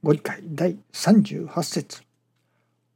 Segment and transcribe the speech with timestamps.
[0.00, 2.02] ご理解第38節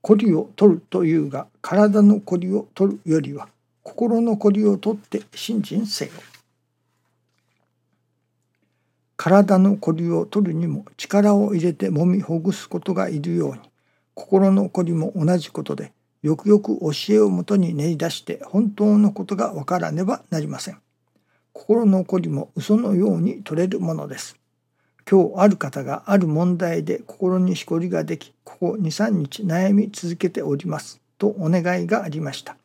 [0.03, 3.49] こりを取るというが体のこりを取るよりは
[3.83, 6.13] 心のこりを取って信心せよ。
[9.17, 13.61] 体のこりを取るにも力を入れて揉みほぐすことがいるように
[14.15, 15.93] 心のこりも同じことで
[16.23, 20.79] よくよく教えをもとに練り出して本当のことがわからねばなりません。
[21.53, 24.42] 心のこりも嘘のように取れるものです。
[25.11, 32.57] 今日ある方がある問題で心にしこりができここ23日悩み続けておりますとお願いがありました。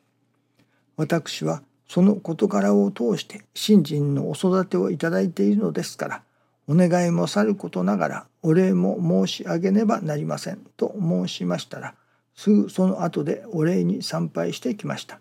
[0.96, 6.22] 私はその事柄を通して信心のお育てをいただいているのですから
[6.66, 11.94] お願いもさることながらお礼も申し上げねばなりませんと申しましたら
[12.34, 15.20] すぐその後でお礼に参拝してきました。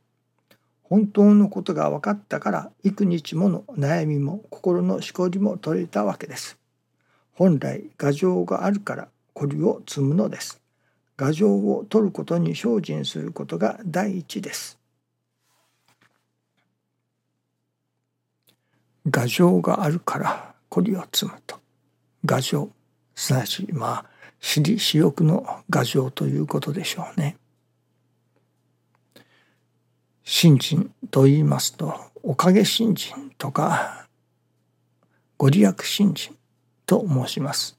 [0.84, 6.58] 本当のことが分かったから幾日もの悩みも心のしこりも取れたわけです。
[7.38, 10.60] 本来牙城があるからこりを積むのです。
[11.20, 14.80] 牙城を取ることに精進することが第一です。
[19.06, 21.60] 牙城があるからこりを積むと。
[22.26, 22.72] 牙城
[23.14, 24.06] すなわちまあ
[24.40, 27.38] 私利私欲の牙城ということでしょうね。
[30.24, 34.08] 信心と言いますとおかげ信心とか
[35.38, 36.37] ご利益信心
[36.88, 37.78] と申します。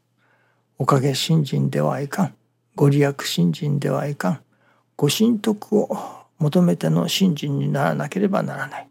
[0.78, 2.34] おかげ信心ではいかん。
[2.76, 4.40] ご利益信心ではいかん。
[4.96, 5.96] ご神徳を
[6.38, 8.88] 求めての信心にならなければならない。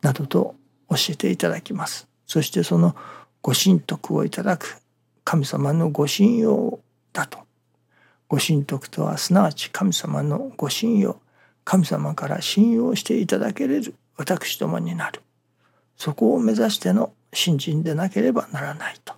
[0.00, 0.54] などと
[0.88, 2.08] 教えていただきます。
[2.26, 2.96] そしてその
[3.42, 4.80] ご神徳をいただく
[5.24, 6.78] 神様のご信用
[7.12, 7.40] だと。
[8.28, 11.20] ご神徳とはすなわち神様のご信用。
[11.64, 15.20] 神様から信用していただけれる私どもになる。
[15.96, 19.14] そこを目指しての信心でなければならないと。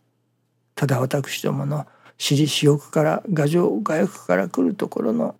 [0.75, 1.87] ただ私どもの
[2.19, 5.37] 私利私欲から牙城牙欲から来るところの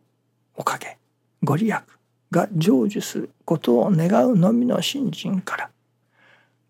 [0.55, 0.97] おかげ
[1.43, 1.75] ご利益
[2.31, 5.71] が成就することを願うのみの信心から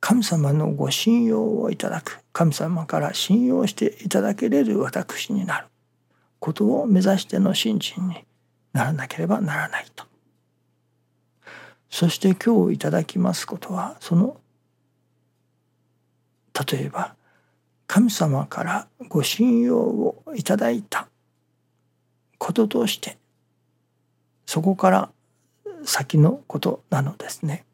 [0.01, 5.67] 神様のご信用をいただく神様から信用していただけれる私になる
[6.39, 8.25] ことを目指しての信心に
[8.73, 10.05] ならなければならないと。
[11.91, 14.37] そして今日いただきますことはその
[16.71, 17.15] 例えば
[17.87, 21.09] 神様からご信用をいただいた
[22.39, 23.19] こととして
[24.47, 25.11] そこから
[25.85, 27.65] 先のことなのですね。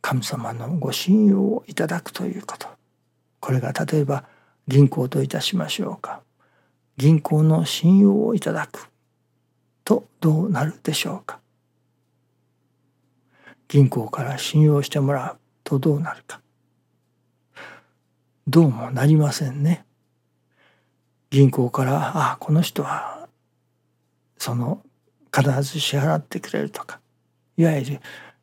[0.00, 2.68] 神様のご信用をいただくということ。
[3.40, 4.24] これが例えば
[4.68, 6.20] 銀行といたしましょうか。
[6.96, 8.90] 銀行の信用をいただく
[9.84, 11.40] とどうなるでしょうか。
[13.68, 16.40] 銀行から信用してもらうとどうなるか。
[18.46, 19.86] どうもなりませんね。
[21.30, 23.26] 銀行からああこの人は
[24.36, 24.82] その
[25.34, 27.00] 必ず支払ってくれるとか
[27.56, 28.00] いわゆる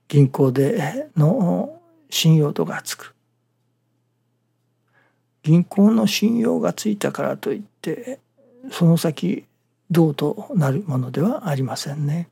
[0.08, 1.80] 銀行での
[2.10, 3.14] 信用度がつく
[5.44, 8.20] 銀行の信用がついたからといって
[8.72, 9.46] その先
[9.92, 12.28] どうとなるものではありませんね。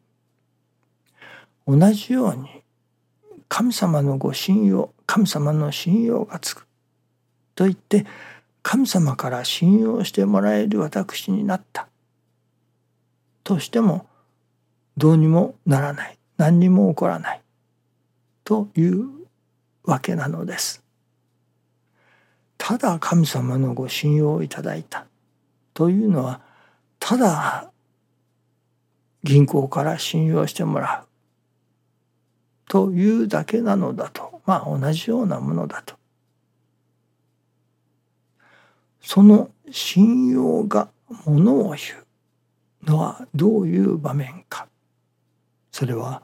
[1.68, 2.64] 同じように
[3.48, 6.66] 神様のご信用神様の信用がつく
[7.60, 8.06] と言って
[8.62, 11.90] 神様から信用してもらえる私になった。
[13.44, 14.08] としても
[14.96, 16.18] どうにもならない。
[16.38, 17.42] 何にも起こらない。
[18.46, 19.10] という
[19.84, 20.82] わけなのです。
[22.58, 25.06] ただ神様のご信用をいただいた。
[25.74, 26.40] というのは
[26.98, 27.72] ただ
[29.26, 31.10] 銀行から信用してもらう。
[32.70, 34.40] というだけなのだと。
[34.46, 35.99] まあ同じようなものだと。
[39.02, 40.90] その信用が
[41.26, 41.80] ものを言
[42.84, 44.68] うのはどういう場面か。
[45.72, 46.24] それは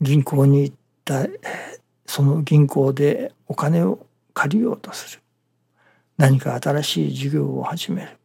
[0.00, 1.26] 銀行に行った
[2.06, 5.22] その銀行でお金を借りようとする。
[6.16, 8.18] 何か新しい事業を始める。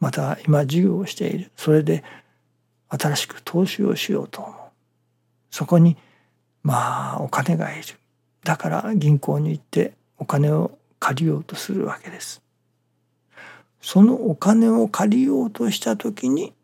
[0.00, 1.50] また今事業をしている。
[1.56, 2.04] それで
[2.88, 4.54] 新しく投資をしようと思う。
[5.50, 5.96] そこに
[6.62, 7.82] まあお金がいる。
[8.44, 12.40] だから銀行に行ってお金を借りようとするわけです。
[13.82, 16.54] そのお金を借りようとした時に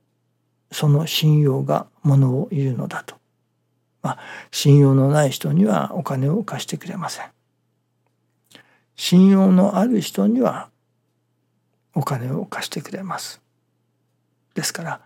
[0.72, 3.16] その信用がものを言うのだと。
[4.00, 4.18] まあ
[4.50, 7.26] 信用のない人にはお金を貸してくれません。
[8.96, 10.70] 信用のある人には
[11.94, 13.42] お金を貸してくれます。
[14.54, 15.00] ですから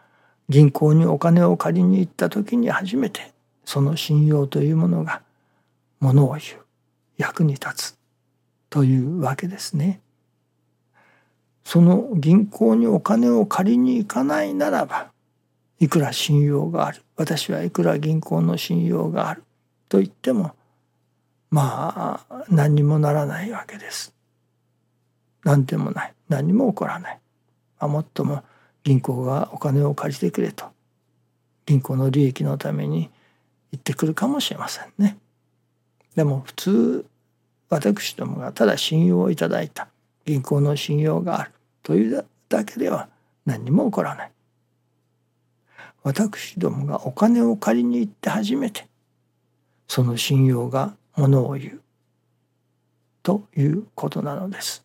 [0.49, 3.33] 銀行にお金を借りに行った時に初めて
[3.65, 5.23] その信用というものが
[5.99, 6.63] ものを言う
[7.19, 8.04] 役に立つ
[8.75, 10.01] というわけですね。
[11.63, 15.13] その銀行にお金を借りに行かないならば
[15.79, 19.45] いくら信用がある私はいくら銀行の信用がある
[19.89, 20.57] と言っても
[21.51, 24.13] まあ何にもならないわけです。
[25.45, 27.21] 何でもない何にも起こらない。
[27.79, 28.43] あもっとも
[28.83, 30.65] 銀行がお金を借りてくれと
[31.65, 33.09] 銀行の利益のために
[33.71, 35.17] 言ってくるかもしれませんね。
[36.17, 37.07] でも普通
[37.75, 39.89] 私どもがただ信用をいただいた。
[40.25, 41.51] 銀行の信用がある。
[41.83, 43.09] というだけでは
[43.47, 44.31] 何にも起こらない。
[46.05, 48.87] 私どもがお金を借りに行って初めて
[49.89, 51.81] その信用がものを言う。
[53.25, 54.85] ということなのです。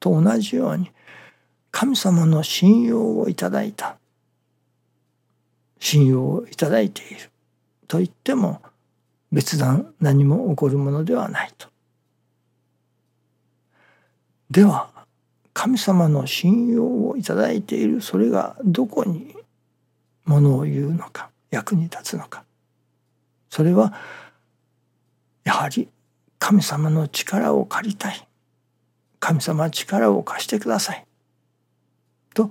[0.00, 0.90] と同じように
[1.70, 3.98] 神様の信用をいただいた。
[5.78, 7.30] 信用をいただいている。
[7.86, 8.62] と言っても
[9.32, 11.68] 別段何も起こるものではないと。
[14.50, 14.90] では
[15.52, 19.34] 神様の信用をいただいているそれがどこに
[20.24, 22.44] ものを言うのか役に立つのか。
[23.50, 23.94] それは
[25.44, 25.88] やはり
[26.38, 28.26] 神様の力を借りたい。
[29.20, 31.04] 神様力を貸してください。
[32.34, 32.50] と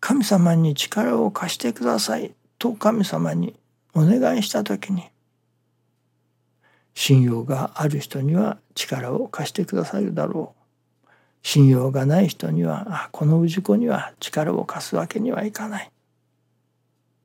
[0.00, 3.54] 神様に力を貸してくださいと神様に
[3.94, 5.04] お願いした時に
[6.98, 10.56] 信用がある人には力を貸してくださるだろ
[11.04, 11.08] う。
[11.44, 15.92] 信用がない人にはこの氏子には力を貸すわけにはいかない。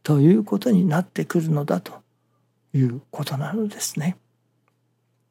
[0.04, 2.04] ということになってくるのだと
[2.76, 4.16] いうことなのですね。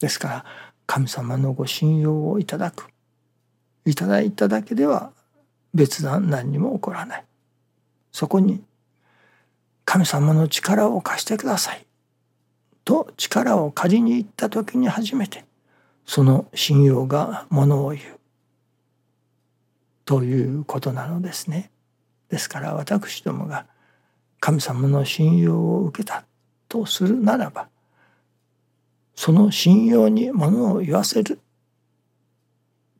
[0.00, 0.44] ですから
[0.86, 2.88] 神様のご信用をいただく。
[3.84, 5.12] いただいただけでは
[5.72, 7.24] 別段何にも起こらない。
[8.10, 8.60] そこに
[9.84, 11.86] 神様の力を貸してください。
[12.84, 15.44] と力を借りに行った時に初めて
[16.06, 18.20] その信用がものを言う
[20.04, 21.70] ということなのですね。
[22.28, 23.66] ですから私どもが
[24.40, 26.24] 神様の信用を受けた
[26.68, 27.68] とするならば
[29.14, 31.38] その信用にものを言わせる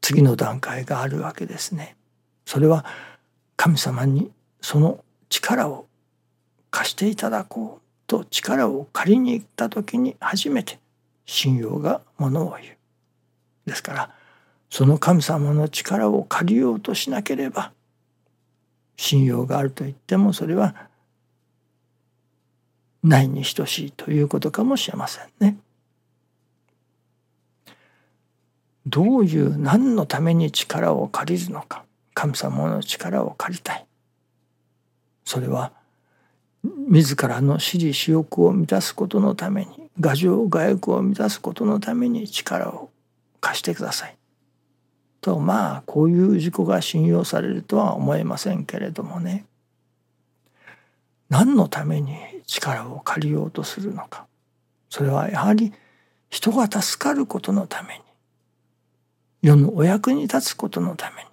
[0.00, 1.96] 次の段階があるわけですね。
[2.44, 2.84] それは
[3.56, 4.30] 神様に
[4.60, 5.86] その力を
[6.70, 7.81] 貸していただこう
[8.12, 10.78] と力を借りに行った時に初めて
[11.24, 12.76] 信用がものを言う。
[13.64, 14.10] ですから
[14.68, 17.72] その神様の力を借りようとしなければ
[18.98, 20.74] 信用があると言ってもそれは
[23.02, 25.56] ないに等しいということかもしれませんね。
[28.84, 33.86] どういう何のために力を借りるのか神様の力を借りたい
[35.24, 35.72] それは
[36.64, 42.90] 自らの私利私欲を満たすことのために牙城外欲を満たすことのために力を
[43.40, 44.16] 貸してください。
[45.20, 49.46] とまあこういう事故が信用されるとは思えませんけれどもね。
[51.30, 52.16] 何のために
[52.46, 54.26] 力を借りようとするのか。
[54.90, 55.72] それはやはり
[56.28, 58.02] 人が助かることのために。
[59.42, 61.28] 世のお役に立つことのために。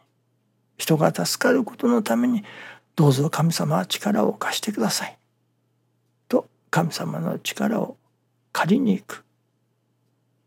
[0.77, 2.43] 人が助かることのために
[2.95, 5.18] どうぞ神様は力を貸してください。
[6.69, 7.97] 神様の力を
[8.51, 9.25] 借りに行く。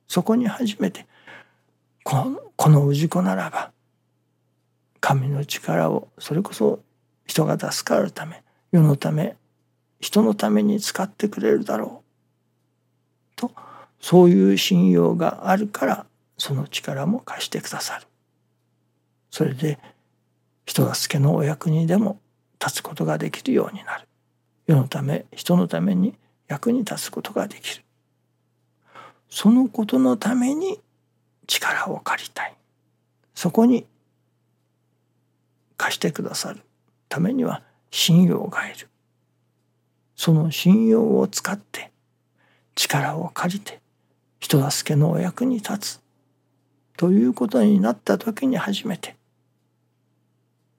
[0.08, 1.06] そこに初めて
[2.04, 3.72] このこの氏子ならば
[5.00, 6.80] 神の力をそれこそ
[7.26, 9.36] 人が助かるため世のため
[10.00, 12.02] 人のために使ってくれるだろ
[13.36, 13.36] う。
[13.36, 13.52] と
[14.00, 18.06] そういう信用があるからその力も貸してくださる。
[19.30, 19.78] それで
[20.66, 22.20] 人助けのお役にでも
[22.60, 24.06] 立つことができるようになる。
[24.66, 26.14] 世のため人のために
[26.48, 27.82] 役に立つことができる。
[29.28, 30.78] そのことのために
[31.46, 32.54] 力を借りたい。
[33.34, 33.86] そこに
[35.76, 36.60] 貸してくださる
[37.08, 38.88] ためには信用がいる。
[40.16, 41.90] その信用を使って
[42.74, 43.80] 力を借りて
[44.38, 46.02] 人助けのお役に立つ。
[46.96, 49.16] ということになった時に初めて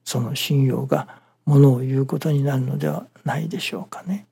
[0.04, 4.26] その信用がものを言うことになるのではないでしょうかね。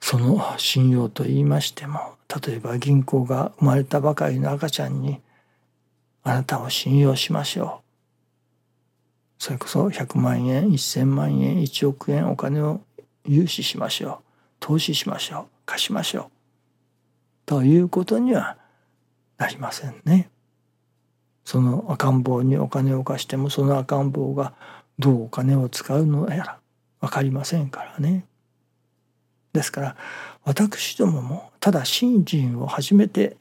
[0.00, 5.20] その信用と言いましても例えば銀行が生まれたばかりの赤ちゃんに
[6.24, 7.90] 「あなたを信用しましょう」
[9.38, 12.80] それこそ100万円1,000万円1億円お金を
[13.24, 14.24] 融資しましょう
[14.58, 16.30] 投資しましょう貸しましょう
[17.46, 18.58] ということには
[19.38, 20.28] なりませんね。
[21.50, 24.52] その赤ん坊にお金を貸してもその赤ん坊が
[25.00, 26.58] どうお金を使うのやら
[27.00, 28.24] 分かりませんからね。
[29.52, 29.96] ですから
[30.44, 33.36] 私どももただ信心を始めて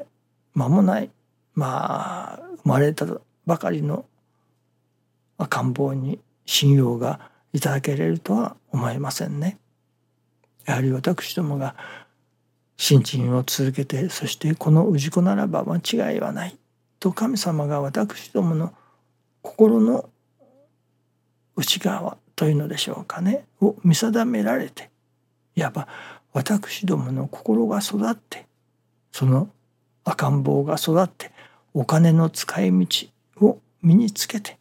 [0.56, 1.12] 間もない
[1.54, 3.06] まあ生まれた
[3.46, 4.06] ばかりの
[5.38, 9.60] 赤ん坊に信用がいただけれるとは思えませんね。
[10.66, 11.75] やはり私どもが
[12.75, 16.59] 信心を続けてそしてこの氏子ならば間違いはない
[17.00, 18.74] と神様が私どもの
[19.41, 20.10] 心の
[21.56, 23.46] 内側というのでしょうかね。
[23.62, 24.89] を見定められて
[25.56, 25.88] いわば
[26.34, 28.46] 私どもの心が育って
[29.12, 29.50] その
[30.03, 31.32] 赤ん坊が育って
[31.74, 33.08] お金の使い道
[33.48, 34.58] を身につけて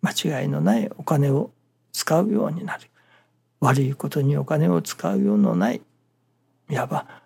[0.00, 1.50] 間違いのないお金を
[1.92, 2.88] 使うようになる。
[3.60, 5.80] 悪いことにお金を使うようのない
[6.68, 7.21] いわば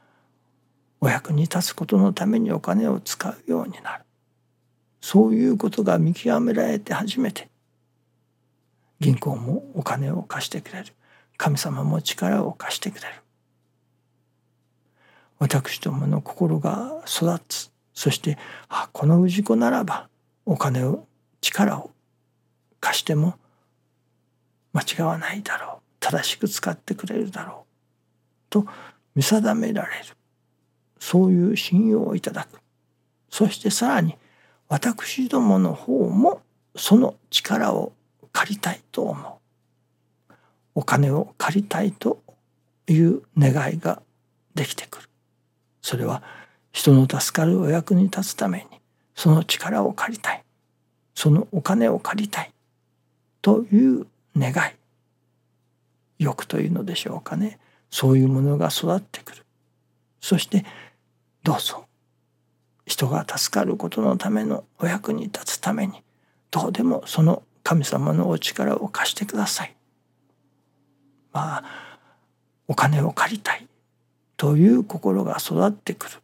[1.00, 4.04] お役に立つことのためにお金を使うようになる。
[5.00, 7.48] そういうことが見極められて初めて
[8.98, 10.92] 銀行もお金を貸してくれる。
[11.36, 13.14] 神様も力を貸してくれる。
[15.38, 17.70] 私どもの心が育つ。
[17.92, 18.38] そして
[18.68, 20.08] あこの氏子ならば
[20.44, 21.06] お金を
[21.40, 21.90] 力を
[22.80, 23.34] 貸しても
[24.72, 25.82] 間違わないだろう。
[26.00, 27.66] 正しく使ってくれるだろう。
[28.50, 28.66] と
[29.14, 30.16] 見定められる。
[31.06, 32.58] そういう信用をいただく。
[33.30, 34.16] そしてさらに
[34.68, 36.42] 私どもの方も
[36.74, 37.92] その力を
[38.32, 39.40] 借りたいと思
[40.30, 40.34] う。
[40.74, 42.20] お金を借りたいと
[42.88, 44.02] いう願いが
[44.56, 45.08] できてくる。
[45.80, 46.24] それは
[46.72, 48.80] 人の助かるお役に立つために
[49.14, 50.42] その力を借りたい。
[51.14, 52.52] そのお金を借りたい。
[53.42, 54.74] という願い。
[56.18, 57.60] 欲というのでしょうかね。
[57.92, 59.46] そういうものが育ってくる。
[60.20, 60.64] そして
[61.46, 61.86] どうぞ
[62.86, 66.02] 人が助かることのためのお役に立つために
[66.50, 69.76] どうでもその神様のお力を貸してください。
[71.32, 71.64] まあ
[72.66, 73.68] お金を借りたい
[74.36, 76.16] という心が育ってくる、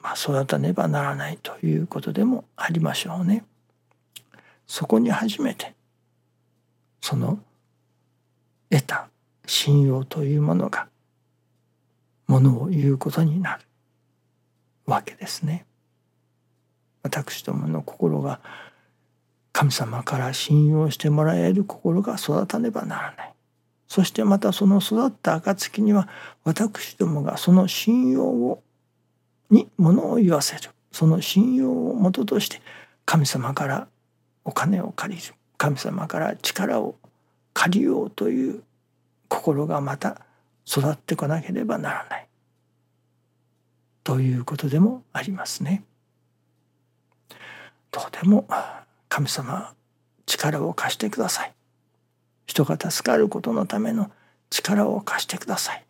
[0.00, 3.44] まあ、育たねばならないということでもありましょうね。
[4.66, 5.74] そこに初めて
[7.02, 7.40] その
[8.70, 9.10] 得た
[9.44, 10.88] 信用というものが
[12.26, 13.64] ものを言うことになる
[14.90, 15.66] わけですね。
[17.02, 18.40] 私どもの心が
[19.52, 23.34] 神様から信用してもらえる心が育たねばならない。
[23.88, 26.08] そしてまたその育った暁には
[26.44, 28.62] 私どもがその信用を
[29.50, 32.62] に物を言わせるその信用をもととして
[33.04, 33.88] 神様から
[34.44, 36.94] お金を借りる神様から力を
[37.52, 38.62] 借りようという
[39.28, 40.22] 心がまた
[40.64, 42.28] 育ってこなければならない
[44.04, 45.84] ということでもありますね。
[47.90, 48.46] どうでも
[49.08, 49.74] 神様
[50.26, 51.54] 力を貸してください。
[52.46, 54.10] 人が助かることのための
[54.48, 55.84] 力を貸してください。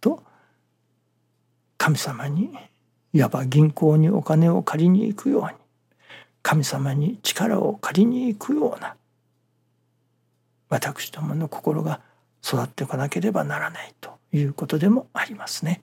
[0.00, 0.22] と
[1.76, 2.50] 神様に
[3.12, 5.48] いわば銀行にお金を借りに行くように
[6.42, 8.96] 神様に力を借りに行くような
[10.68, 12.00] 私どもの心が
[12.44, 15.82] 育ってこなければならないということでもありますね。